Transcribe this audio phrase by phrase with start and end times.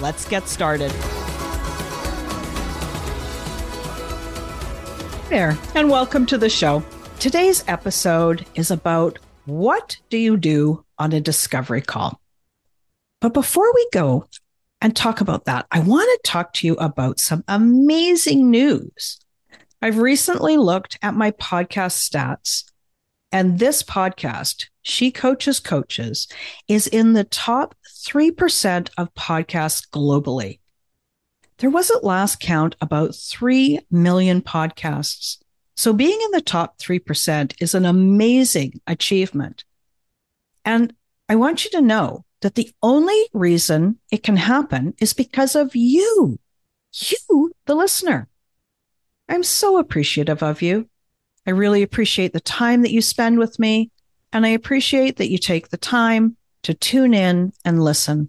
[0.00, 0.90] Let's get started.
[5.28, 6.82] There, and welcome to the show.
[7.20, 12.20] Today's episode is about what do you do on a discovery call?
[13.20, 14.26] But before we go
[14.80, 19.20] and talk about that, I want to talk to you about some amazing news.
[19.80, 22.64] I've recently looked at my podcast stats,
[23.30, 26.26] and this podcast, She Coaches Coaches,
[26.66, 30.60] is in the top 3% of podcasts globally.
[31.58, 35.38] There was at last count about 3 million podcasts.
[35.76, 39.64] So being in the top 3% is an amazing achievement.
[40.64, 40.94] And
[41.28, 45.74] I want you to know that the only reason it can happen is because of
[45.74, 46.38] you,
[46.92, 48.28] you, the listener.
[49.28, 50.88] I'm so appreciative of you.
[51.46, 53.90] I really appreciate the time that you spend with me.
[54.32, 58.28] And I appreciate that you take the time to tune in and listen.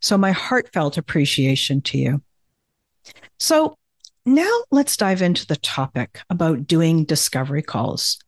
[0.00, 2.22] So, my heartfelt appreciation to you.
[3.38, 3.76] So,
[4.24, 8.18] now let's dive into the topic about doing discovery calls.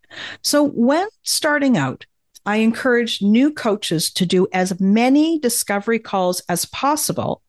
[0.42, 2.06] So, when starting out,
[2.46, 7.42] I encourage new coaches to do as many discovery calls as possible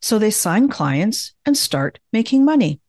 [0.00, 2.80] so they sign clients and start making money.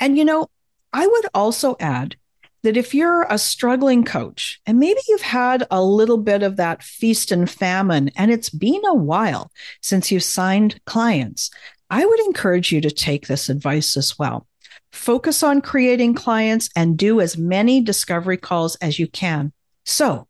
[0.00, 0.48] And, you know,
[0.92, 2.16] I would also add
[2.62, 6.82] that if you're a struggling coach and maybe you've had a little bit of that
[6.82, 9.50] feast and famine and it's been a while
[9.80, 11.50] since you've signed clients,
[11.88, 14.46] I would encourage you to take this advice as well.
[14.92, 19.52] Focus on creating clients and do as many discovery calls as you can.
[19.84, 20.26] So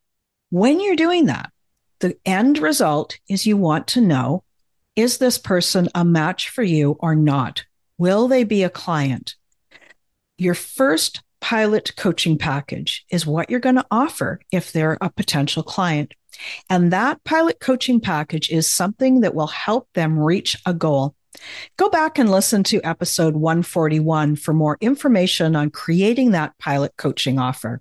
[0.51, 1.51] when you're doing that,
[2.01, 4.45] the end result is you want to know,
[4.97, 7.65] is this person a match for you or not?
[7.99, 9.35] Will they be a client?
[10.39, 15.63] Your first pilot coaching package is what you're going to offer if they're a potential
[15.63, 16.15] client.
[16.69, 21.15] And that pilot coaching package is something that will help them reach a goal.
[21.77, 27.39] Go back and listen to episode 141 for more information on creating that pilot coaching
[27.39, 27.81] offer.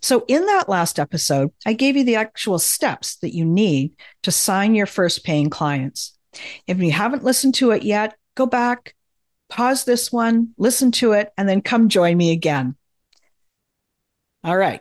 [0.00, 3.92] So, in that last episode, I gave you the actual steps that you need
[4.22, 6.18] to sign your first paying clients.
[6.66, 8.94] If you haven't listened to it yet, go back,
[9.52, 12.74] pause this one, listen to it, and then come join me again.
[14.42, 14.80] All right.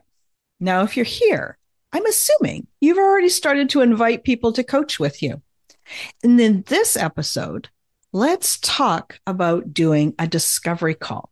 [0.62, 1.58] Now, if you're here,
[1.92, 5.42] I'm assuming you've already started to invite people to coach with you.
[6.24, 7.68] And in this episode,
[8.14, 11.30] let's talk about doing a discovery call.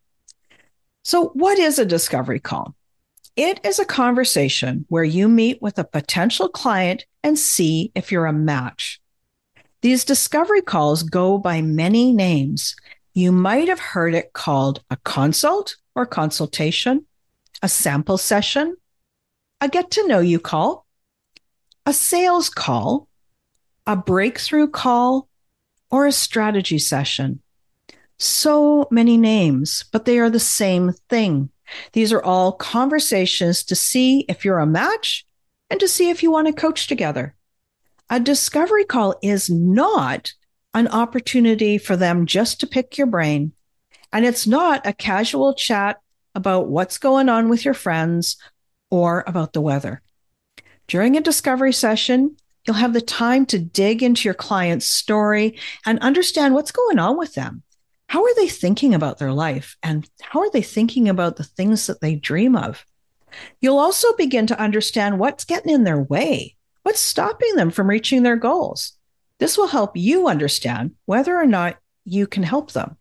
[1.05, 2.75] So, what is a discovery call?
[3.37, 8.25] It is a conversation where you meet with a potential client and see if you're
[8.25, 8.99] a match.
[9.81, 12.75] These discovery calls go by many names.
[13.19, 17.05] You might have heard it called a consult or consultation,
[17.61, 18.77] a sample session,
[19.59, 20.85] a get to know you call,
[21.85, 23.09] a sales call,
[23.85, 25.27] a breakthrough call,
[25.91, 27.41] or a strategy session.
[28.19, 31.49] So many names, but they are the same thing.
[31.91, 35.25] These are all conversations to see if you're a match
[35.69, 37.35] and to see if you want to coach together.
[38.09, 40.31] A discovery call is not
[40.73, 43.53] an opportunity for them just to pick your brain.
[44.11, 45.99] And it's not a casual chat
[46.35, 48.37] about what's going on with your friends
[48.89, 50.01] or about the weather.
[50.87, 52.35] During a discovery session,
[52.65, 57.17] you'll have the time to dig into your client's story and understand what's going on
[57.17, 57.63] with them.
[58.07, 59.77] How are they thinking about their life?
[59.83, 62.83] And how are they thinking about the things that they dream of?
[63.61, 68.23] You'll also begin to understand what's getting in their way, what's stopping them from reaching
[68.23, 68.97] their goals.
[69.39, 72.97] This will help you understand whether or not you can help them.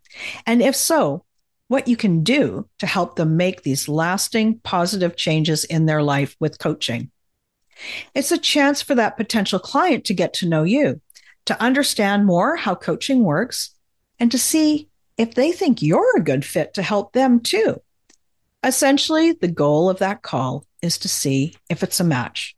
[0.46, 1.24] And if so,
[1.68, 6.34] what you can do to help them make these lasting positive changes in their life
[6.40, 7.10] with coaching.
[8.14, 11.00] It's a chance for that potential client to get to know you,
[11.46, 13.70] to understand more how coaching works,
[14.18, 17.80] and to see if they think you're a good fit to help them too.
[18.64, 22.56] Essentially, the goal of that call is to see if it's a match.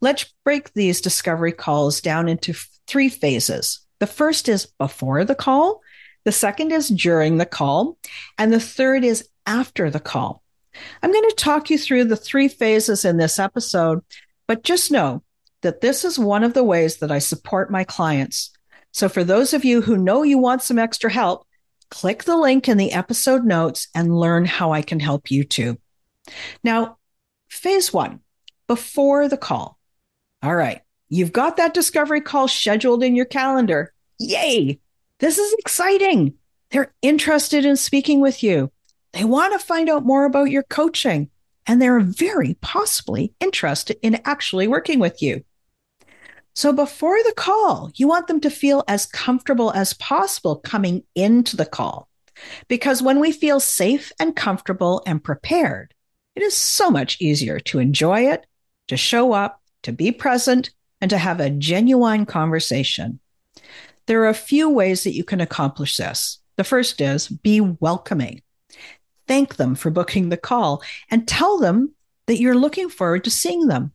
[0.00, 2.54] Let's break these discovery calls down into
[2.86, 3.80] three phases.
[4.00, 5.80] The first is before the call,
[6.24, 7.98] the second is during the call,
[8.38, 10.42] and the third is after the call.
[11.02, 14.00] I'm going to talk you through the three phases in this episode,
[14.46, 15.22] but just know
[15.62, 18.50] that this is one of the ways that I support my clients.
[18.92, 21.46] So for those of you who know you want some extra help,
[21.90, 25.78] click the link in the episode notes and learn how I can help you too.
[26.64, 26.98] Now,
[27.50, 28.20] phase one,
[28.72, 29.78] before the call.
[30.42, 30.80] All right,
[31.10, 33.92] you've got that discovery call scheduled in your calendar.
[34.18, 34.80] Yay!
[35.18, 36.32] This is exciting.
[36.70, 38.72] They're interested in speaking with you.
[39.12, 41.28] They want to find out more about your coaching,
[41.66, 45.44] and they're very possibly interested in actually working with you.
[46.54, 51.58] So before the call, you want them to feel as comfortable as possible coming into
[51.58, 52.08] the call.
[52.68, 55.92] Because when we feel safe and comfortable and prepared,
[56.34, 58.46] it is so much easier to enjoy it,
[58.88, 60.70] to show up, to be present,
[61.00, 63.20] and to have a genuine conversation.
[64.06, 66.38] There are a few ways that you can accomplish this.
[66.56, 68.42] The first is be welcoming.
[69.26, 71.94] Thank them for booking the call and tell them
[72.26, 73.92] that you're looking forward to seeing them.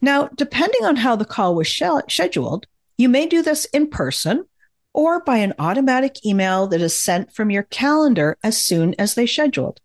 [0.00, 2.66] Now, depending on how the call was scheduled,
[2.98, 4.44] you may do this in person
[4.92, 9.26] or by an automatic email that is sent from your calendar as soon as they
[9.26, 9.80] scheduled.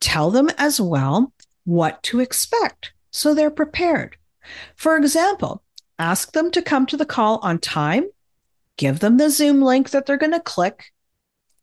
[0.00, 1.32] Tell them as well
[1.64, 4.16] what to expect so they're prepared.
[4.76, 5.62] For example,
[5.98, 8.04] ask them to come to the call on time,
[8.76, 10.92] give them the Zoom link that they're going to click,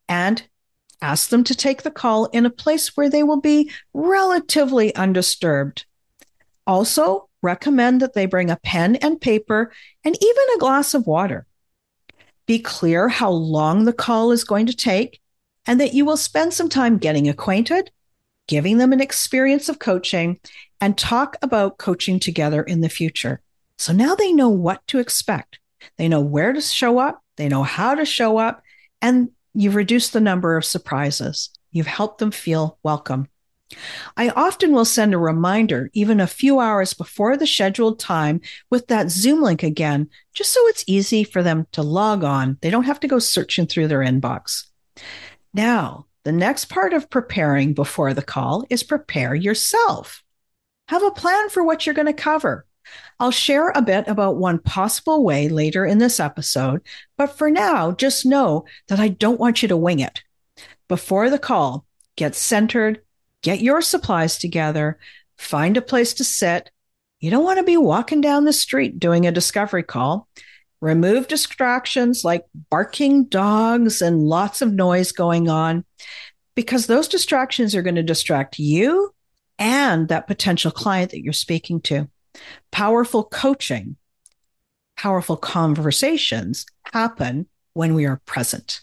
[0.07, 0.44] and
[1.01, 5.86] ask them to take the call in a place where they will be relatively undisturbed
[6.68, 11.45] also, recommend that they bring a pen and paper and even a glass of water.
[12.45, 15.19] Be clear how long the call is going to take
[15.65, 17.92] and that you will spend some time getting acquainted,
[18.51, 20.38] giving them an experience of coaching,
[20.81, 23.42] and talk about coaching together in the future.
[23.77, 25.57] So now they know what to expect.
[25.98, 28.62] They know where to show up, they know how to show up,
[29.01, 31.50] and you've reduced the number of surprises.
[31.71, 33.30] You've helped them feel welcome.
[34.18, 38.88] I often will send a reminder even a few hours before the scheduled time with
[38.88, 42.57] that Zoom link again, just so it's easy for them to log on.
[42.59, 44.65] They don't have to go searching through their inbox.
[45.53, 50.23] Now, the next part of preparing before the call is prepare yourself.
[50.88, 52.65] Have a plan for what you're going to cover.
[53.19, 56.81] I'll share a bit about one possible way later in this episode,
[57.18, 60.23] but for now, just know that I don't want you to wing it.
[60.88, 61.85] Before the call,
[62.15, 63.01] get centered,
[63.41, 65.00] get your supplies together,
[65.38, 66.71] find a place to sit.
[67.19, 70.27] You don't want to be walking down the street doing a discovery call.
[70.81, 75.86] Remove distractions like barking dogs and lots of noise going on,
[76.56, 79.13] because those distractions are going to distract you
[79.60, 82.10] and that potential client that you're speaking to.
[82.72, 83.96] Powerful coaching,
[84.98, 88.82] powerful conversations happen when we are present.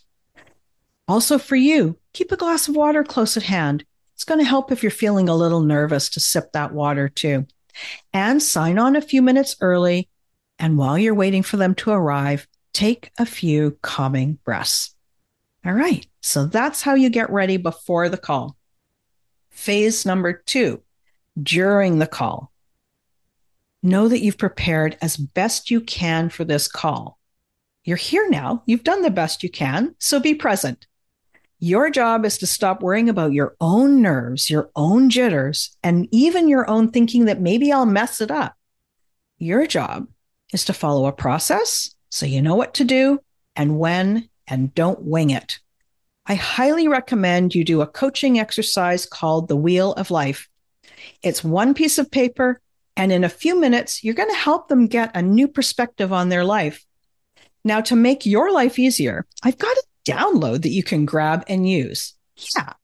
[1.08, 3.84] Also, for you, keep a glass of water close at hand.
[4.14, 7.46] It's going to help if you're feeling a little nervous to sip that water too.
[8.12, 10.08] And sign on a few minutes early.
[10.58, 14.94] And while you're waiting for them to arrive, take a few calming breaths.
[15.64, 16.06] All right.
[16.20, 18.56] So that's how you get ready before the call.
[19.50, 20.82] Phase number two,
[21.40, 22.52] during the call.
[23.82, 27.18] Know that you've prepared as best you can for this call.
[27.84, 28.62] You're here now.
[28.66, 29.94] You've done the best you can.
[29.98, 30.86] So be present.
[31.60, 36.48] Your job is to stop worrying about your own nerves, your own jitters, and even
[36.48, 38.54] your own thinking that maybe I'll mess it up.
[39.38, 40.06] Your job
[40.52, 43.20] is to follow a process so you know what to do
[43.56, 45.58] and when, and don't wing it.
[46.26, 50.48] I highly recommend you do a coaching exercise called the Wheel of Life.
[51.22, 52.60] It's one piece of paper,
[52.96, 56.28] and in a few minutes, you're going to help them get a new perspective on
[56.28, 56.84] their life.
[57.64, 61.68] Now, to make your life easier, I've got a download that you can grab and
[61.68, 62.14] use.
[62.54, 62.74] Yeah,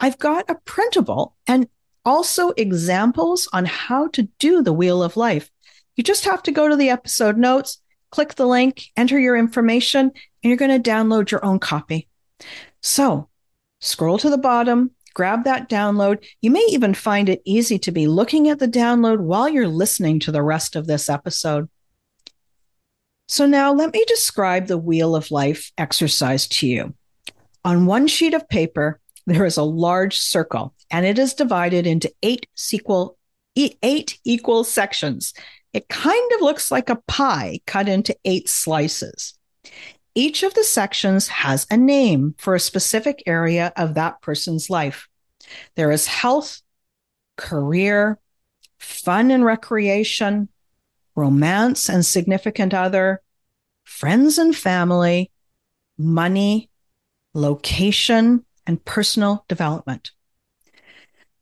[0.00, 1.68] I've got a printable and
[2.04, 5.50] also examples on how to do the Wheel of Life.
[5.98, 10.00] You just have to go to the episode notes, click the link, enter your information,
[10.02, 12.08] and you're going to download your own copy.
[12.80, 13.28] So
[13.80, 16.24] scroll to the bottom, grab that download.
[16.40, 20.20] You may even find it easy to be looking at the download while you're listening
[20.20, 21.68] to the rest of this episode.
[23.26, 26.94] So now let me describe the Wheel of Life exercise to you.
[27.64, 32.14] On one sheet of paper, there is a large circle and it is divided into
[32.22, 33.18] eight sequel,
[33.56, 35.34] eight equal sections.
[35.72, 39.34] It kind of looks like a pie cut into eight slices.
[40.14, 45.08] Each of the sections has a name for a specific area of that person's life.
[45.76, 46.62] There is health,
[47.36, 48.18] career,
[48.78, 50.48] fun and recreation,
[51.14, 53.22] romance and significant other,
[53.84, 55.30] friends and family,
[55.96, 56.70] money,
[57.34, 60.10] location, and personal development.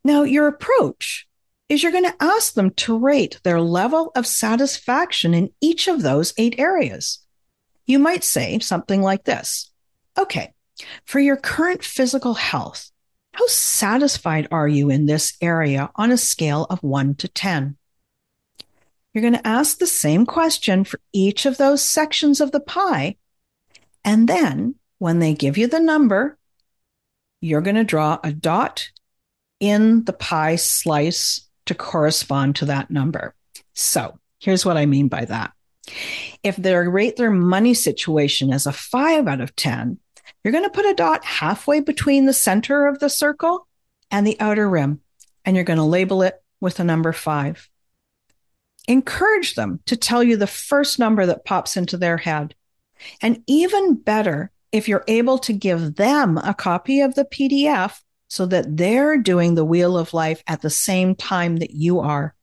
[0.04, 1.25] Now, your approach
[1.68, 6.02] is you're going to ask them to rate their level of satisfaction in each of
[6.02, 7.20] those eight areas.
[7.87, 9.70] You might say something like this
[10.18, 10.54] Okay,
[11.04, 12.90] for your current physical health,
[13.32, 17.76] how satisfied are you in this area on a scale of one to 10?
[19.12, 23.16] You're going to ask the same question for each of those sections of the pie.
[24.04, 26.38] And then when they give you the number,
[27.40, 28.90] you're going to draw a dot
[29.61, 33.35] in the pie slice to correspond to that number.
[33.75, 35.52] So here's what I mean by that.
[36.42, 39.99] If they rate their money situation as a five out of 10,
[40.42, 43.66] you're going to put a dot halfway between the center of the circle
[44.11, 45.00] and the outer rim,
[45.44, 47.68] and you're going to label it with the number five.
[48.88, 52.54] Encourage them to tell you the first number that pops into their head.
[53.20, 58.47] And even better, if you're able to give them a copy of the PDF so
[58.47, 62.35] that they're doing the wheel of life at the same time that you are.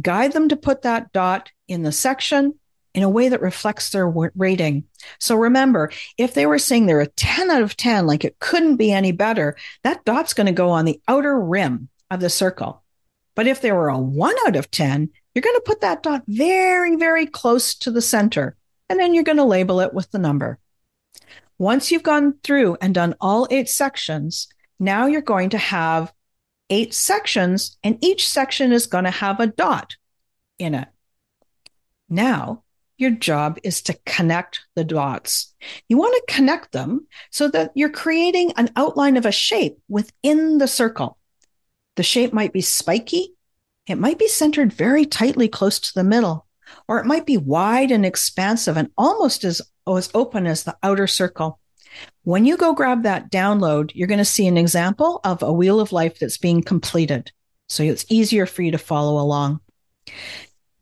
[0.00, 2.54] Guide them to put that dot in the section
[2.94, 4.84] in a way that reflects their rating.
[5.18, 8.76] So remember, if they were saying they're a 10 out of 10, like it couldn't
[8.76, 12.82] be any better, that dot's going to go on the outer rim of the circle.
[13.34, 16.22] But if they were a one out of 10, you're going to put that dot
[16.28, 18.56] very, very close to the center.
[18.88, 20.60] And then you're going to label it with the number.
[21.58, 24.48] Once you've gone through and done all eight sections,
[24.84, 26.12] now you're going to have
[26.70, 29.96] eight sections, and each section is going to have a dot
[30.58, 30.88] in it.
[32.08, 32.62] Now,
[32.96, 35.54] your job is to connect the dots.
[35.88, 40.58] You want to connect them so that you're creating an outline of a shape within
[40.58, 41.18] the circle.
[41.96, 43.34] The shape might be spiky,
[43.86, 46.46] it might be centered very tightly close to the middle,
[46.88, 51.06] or it might be wide and expansive and almost as, as open as the outer
[51.06, 51.60] circle.
[52.22, 55.80] When you go grab that download, you're going to see an example of a wheel
[55.80, 57.30] of life that's being completed.
[57.68, 59.60] So it's easier for you to follow along.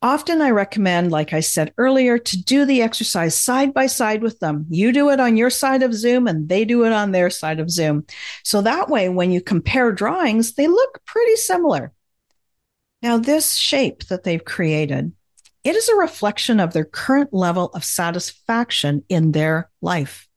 [0.01, 4.37] Often I recommend, like I said earlier, to do the exercise side by side with
[4.39, 4.65] them.
[4.69, 7.61] You do it on your side of Zoom and they do it on their side
[7.61, 8.05] of Zoom.
[8.43, 11.93] So that way, when you compare drawings, they look pretty similar.
[13.01, 15.13] Now, this shape that they've created,
[15.63, 20.27] it is a reflection of their current level of satisfaction in their life.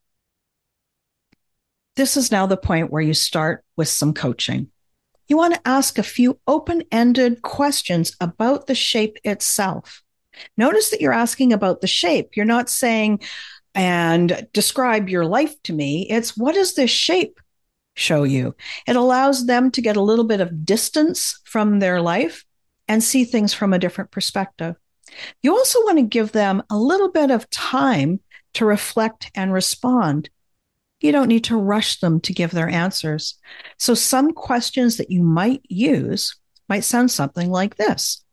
[1.97, 4.71] This is now the point where you start with some coaching.
[5.29, 10.03] You want to ask a few open ended questions about the shape itself.
[10.59, 12.37] Notice that you're asking about the shape.
[12.37, 13.21] You're not saying,
[13.75, 16.07] and describe your life to me.
[16.11, 17.41] It's what does this shape
[17.95, 18.55] show you?
[18.87, 22.45] It allows them to get a little bit of distance from their life
[22.89, 24.77] and see things from a different perspective.
[25.43, 28.21] You also want to give them a little bit of time
[28.55, 30.29] to reflect and respond.
[31.01, 33.39] You don't need to rush them to give their answers.
[33.79, 36.39] So, some questions that you might use
[36.69, 38.25] might sound something like this.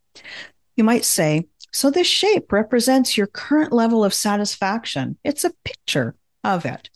[0.76, 5.18] You might say, So, this shape represents your current level of satisfaction.
[5.24, 6.88] It's a picture of it.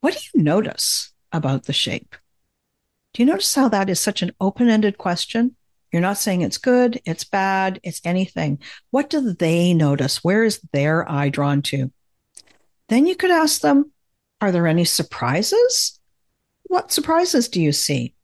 [0.00, 2.16] What do you notice about the shape?
[3.14, 5.56] Do you notice how that is such an open ended question?
[5.92, 8.58] You're not saying it's good, it's bad, it's anything.
[8.90, 10.24] What do they notice?
[10.24, 11.92] Where is their eye drawn to?
[12.88, 13.92] Then you could ask them,
[14.42, 16.00] are there any surprises?
[16.64, 18.14] What surprises do you see?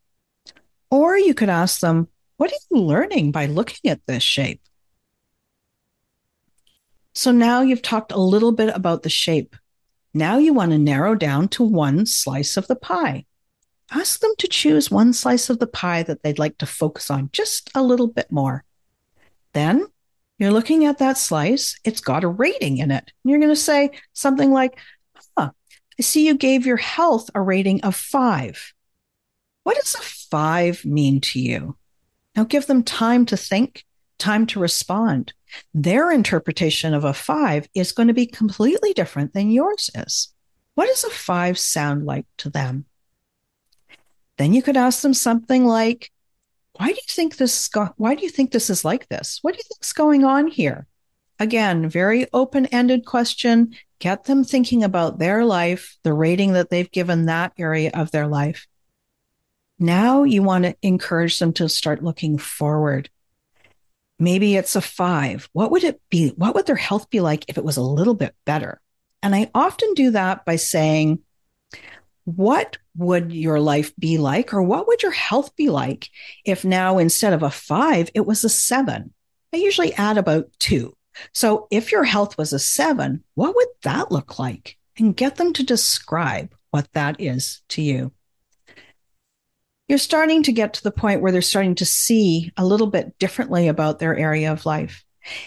[0.91, 2.09] Or you could ask them,
[2.39, 4.61] What are you learning by looking at this shape?
[7.15, 9.55] So now you've talked a little bit about the shape.
[10.13, 13.25] Now you want to narrow down to one slice of the pie.
[13.91, 17.31] Ask them to choose one slice of the pie that they'd like to focus on
[17.33, 18.65] just a little bit more.
[19.53, 19.87] Then
[20.39, 23.13] you're looking at that slice, it's got a rating in it.
[23.25, 24.79] You're going to say something like,
[25.99, 28.73] I see you gave your health a rating of five.
[29.64, 31.76] What does a five mean to you?
[32.37, 33.85] Now give them time to think,
[34.19, 35.33] time to respond.
[35.75, 40.33] Their interpretation of a five is going to be completely different than yours is.
[40.75, 42.85] What does a five sound like to them?
[44.37, 46.12] Then you could ask them something like,
[46.75, 49.40] why do you think this why do you think this is like this?
[49.43, 50.87] What do you think's going on here?
[51.40, 53.75] Again, very open-ended question.
[53.99, 58.26] Get them thinking about their life, the rating that they've given that area of their
[58.26, 58.67] life.
[59.78, 63.11] Now you want to encourage them to start looking forward.
[64.19, 65.49] Maybe it's a five.
[65.52, 66.31] What would it be?
[66.31, 68.81] What would their health be like if it was a little bit better?
[69.23, 71.21] And I often do that by saying,
[72.25, 76.11] what would your life be like, or what would your health be like
[76.45, 79.14] if now instead of a five, it was a seven?
[79.52, 80.95] I usually add about two.
[81.33, 84.77] So if your health was a seven, what would that look like?
[84.99, 88.13] And get them to describe what that is to you.
[89.89, 93.19] You're starting to get to the point where they're starting to see a little bit
[93.19, 95.05] differently about their area of life.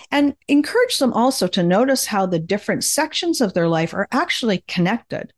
[0.10, 4.64] And encourage them also to notice how the different sections of their life are actually
[4.68, 5.32] connected.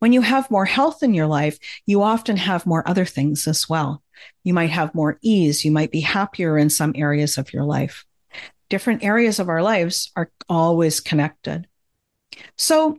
[0.00, 3.68] When you have more health in your life, you often have more other things as
[3.68, 4.02] well.
[4.44, 5.64] You might have more ease.
[5.64, 8.04] You might be happier in some areas of your life
[8.68, 11.66] different areas of our lives are always connected.
[12.56, 12.98] So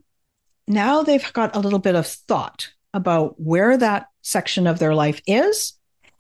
[0.67, 5.21] now they've got a little bit of thought about where that section of their life
[5.27, 5.73] is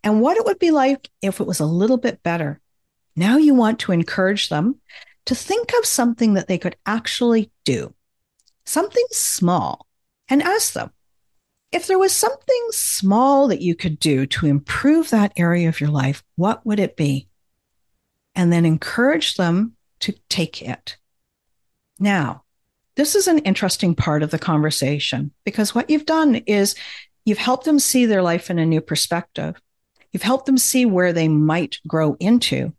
[0.03, 2.59] and what it would be like if it was a little bit better.
[3.15, 4.75] Now you want to encourage them
[5.25, 7.93] to think of something that they could actually do,
[8.65, 9.85] something small,
[10.29, 10.91] and ask them
[11.71, 15.91] if there was something small that you could do to improve that area of your
[15.91, 17.28] life, what would it be?
[18.35, 20.97] And then encourage them to take it.
[21.99, 22.43] Now,
[22.95, 26.75] this is an interesting part of the conversation because what you've done is
[27.25, 29.55] you've helped them see their life in a new perspective.
[30.11, 32.73] You've helped them see where they might grow into.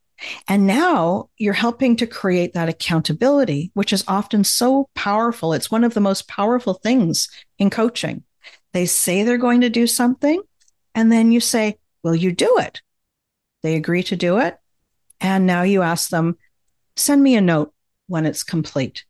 [0.49, 5.53] And now you're helping to create that accountability, which is often so powerful.
[5.53, 7.29] It's one of the most powerful things
[7.59, 8.25] in coaching.
[8.73, 10.43] They say they're going to do something,
[10.95, 12.81] and then you say, Will you do it?
[13.63, 14.57] They agree to do it.
[15.21, 16.37] And now you ask them,
[16.97, 17.73] send me a note
[18.07, 19.05] when it's complete.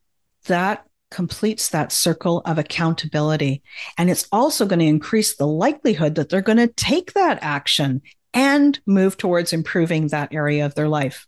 [0.46, 3.62] That completes that circle of accountability.
[3.98, 8.02] And it's also going to increase the likelihood that they're going to take that action
[8.32, 11.26] and move towards improving that area of their life.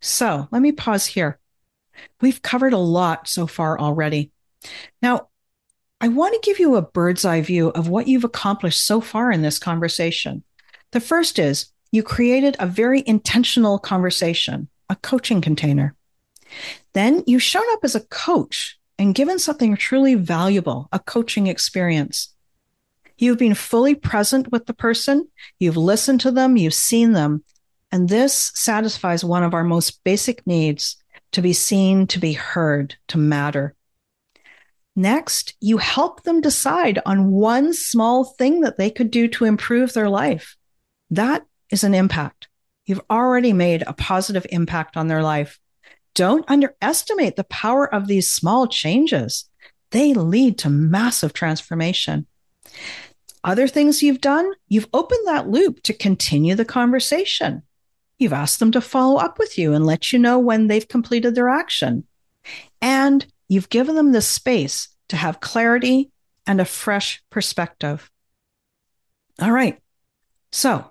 [0.00, 1.38] So let me pause here.
[2.20, 4.30] We've covered a lot so far already.
[5.02, 5.28] Now,
[6.00, 9.32] I want to give you a bird's eye view of what you've accomplished so far
[9.32, 10.44] in this conversation.
[10.92, 15.94] The first is you created a very intentional conversation, a coaching container.
[16.94, 22.34] Then you showed up as a coach and given something truly valuable, a coaching experience.
[23.16, 27.44] You've been fully present with the person, you've listened to them, you've seen them.
[27.90, 30.96] And this satisfies one of our most basic needs
[31.32, 33.74] to be seen, to be heard, to matter.
[34.94, 39.92] Next, you help them decide on one small thing that they could do to improve
[39.92, 40.56] their life.
[41.10, 42.48] That is an impact.
[42.86, 45.58] You've already made a positive impact on their life.
[46.14, 49.48] Don't underestimate the power of these small changes.
[49.90, 52.26] They lead to massive transformation.
[53.44, 57.62] Other things you've done, you've opened that loop to continue the conversation.
[58.18, 61.34] You've asked them to follow up with you and let you know when they've completed
[61.34, 62.04] their action.
[62.82, 66.10] And you've given them the space to have clarity
[66.46, 68.10] and a fresh perspective.
[69.40, 69.78] All right.
[70.50, 70.90] So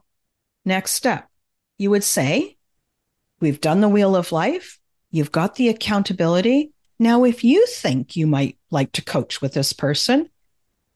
[0.67, 1.29] Next step,
[1.77, 2.57] you would say,
[3.39, 4.79] We've done the wheel of life.
[5.11, 6.73] You've got the accountability.
[6.99, 10.29] Now, if you think you might like to coach with this person,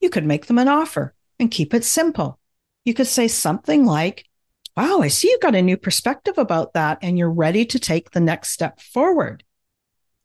[0.02, 2.38] you could make them an offer and keep it simple.
[2.84, 4.26] You could say something like,
[4.76, 8.12] Wow, I see you've got a new perspective about that and you're ready to take
[8.12, 9.42] the next step forward.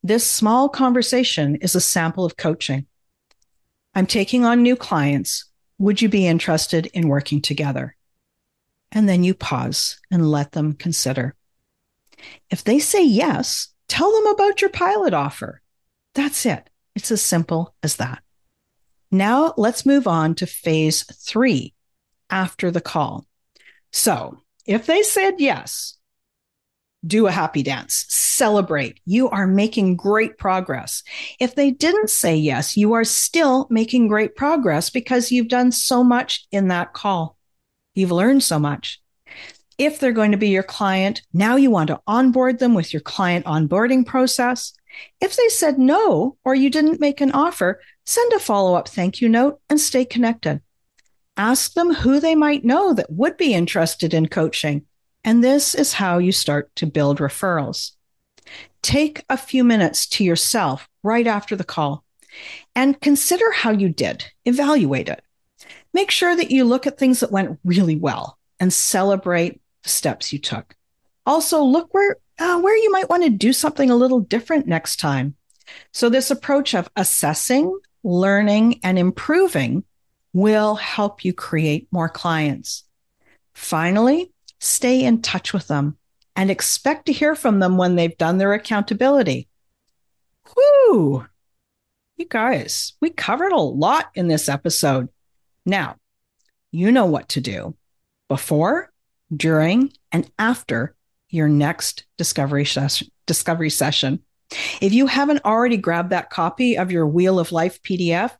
[0.02, 2.86] This small conversation is a sample of coaching.
[3.94, 5.44] I'm taking on new clients.
[5.78, 7.95] Would you be interested in working together?
[8.92, 11.34] And then you pause and let them consider.
[12.50, 15.60] If they say yes, tell them about your pilot offer.
[16.14, 16.68] That's it.
[16.94, 18.22] It's as simple as that.
[19.10, 21.74] Now let's move on to phase three
[22.30, 23.26] after the call.
[23.92, 25.96] So if they said yes,
[27.06, 29.00] do a happy dance, celebrate.
[29.04, 31.02] You are making great progress.
[31.38, 36.02] If they didn't say yes, you are still making great progress because you've done so
[36.02, 37.35] much in that call.
[37.96, 39.00] You've learned so much.
[39.78, 43.00] If they're going to be your client, now you want to onboard them with your
[43.00, 44.74] client onboarding process.
[45.20, 49.20] If they said no or you didn't make an offer, send a follow up thank
[49.20, 50.60] you note and stay connected.
[51.38, 54.86] Ask them who they might know that would be interested in coaching.
[55.24, 57.92] And this is how you start to build referrals.
[58.82, 62.04] Take a few minutes to yourself right after the call
[62.74, 64.24] and consider how you did.
[64.44, 65.22] Evaluate it.
[65.96, 70.30] Make sure that you look at things that went really well and celebrate the steps
[70.30, 70.76] you took.
[71.24, 74.96] Also, look where uh, where you might want to do something a little different next
[74.96, 75.36] time.
[75.94, 79.84] So, this approach of assessing, learning, and improving
[80.34, 82.84] will help you create more clients.
[83.54, 84.30] Finally,
[84.60, 85.96] stay in touch with them
[86.36, 89.48] and expect to hear from them when they've done their accountability.
[90.54, 91.24] Whoo!
[92.18, 95.08] You guys, we covered a lot in this episode.
[95.66, 95.96] Now,
[96.70, 97.76] you know what to do
[98.28, 98.92] before,
[99.34, 100.94] during, and after
[101.28, 103.08] your next discovery session.
[103.26, 104.22] Discovery session.
[104.80, 108.30] If you haven't already grabbed that copy of your Wheel of Life PDF,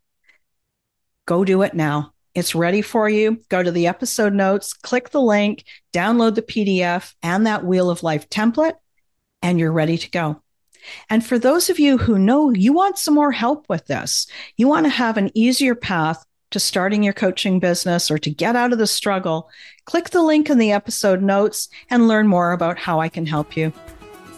[1.25, 2.13] go do it now.
[2.33, 3.41] It's ready for you.
[3.49, 8.03] Go to the episode notes, click the link, download the PDF and that Wheel of
[8.03, 8.75] Life template,
[9.41, 10.41] and you're ready to go.
[11.09, 14.67] And for those of you who know you want some more help with this, you
[14.67, 18.71] want to have an easier path to starting your coaching business or to get out
[18.71, 19.49] of the struggle,
[19.85, 23.57] click the link in the episode notes and learn more about how I can help
[23.57, 23.73] you.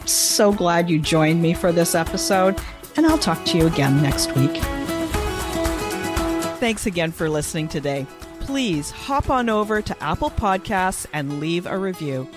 [0.06, 2.60] So glad you joined me for this episode,
[2.96, 4.58] and I'll talk to you again next week.
[6.60, 8.06] Thanks again for listening today.
[8.40, 12.28] Please hop on over to Apple Podcasts and leave a review.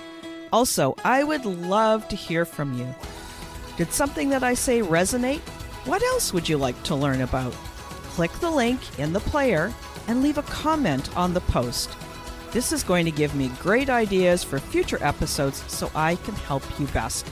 [0.51, 2.87] Also, I would love to hear from you.
[3.75, 5.41] Did something that I say resonate?
[5.85, 7.55] What else would you like to learn about?
[8.13, 9.73] Click the link in the player
[10.07, 11.89] and leave a comment on the post.
[12.51, 16.63] This is going to give me great ideas for future episodes so I can help
[16.79, 17.27] you best.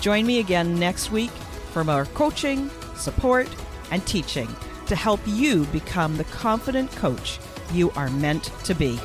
[0.00, 1.32] Join me again next week
[1.72, 3.48] for more coaching, support,
[3.90, 4.48] and teaching
[4.86, 7.40] to help you become the confident coach
[7.72, 9.00] you are meant to be.